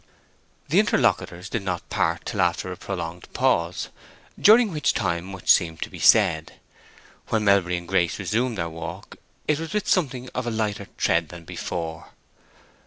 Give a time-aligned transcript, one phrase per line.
[0.69, 3.89] The interlocutors did not part till after a prolonged pause,
[4.39, 6.53] during which much seemed to be said.
[7.27, 9.17] When Melbury and Grace resumed their walk
[9.47, 12.13] it was with something of a lighter tread than before.